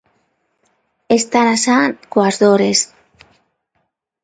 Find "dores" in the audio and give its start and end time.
2.43-2.79